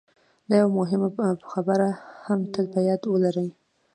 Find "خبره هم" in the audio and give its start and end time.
1.51-2.39